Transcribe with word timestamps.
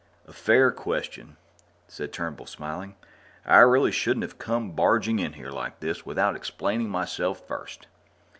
"A 0.27 0.33
fair 0.33 0.71
question," 0.71 1.37
said 1.87 2.11
Turnbull, 2.11 2.47
smiling. 2.47 2.95
"I 3.45 3.59
really 3.59 3.91
shouldn't 3.91 4.23
have 4.23 4.39
come 4.39 4.71
barging 4.71 5.19
in 5.19 5.33
here 5.33 5.51
like 5.51 5.79
this 5.79 6.07
without 6.07 6.35
explaining 6.35 6.89
myself 6.89 7.47
first." 7.47 7.85